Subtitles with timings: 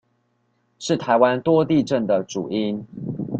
[0.79, 2.83] 是台灣多地震的主因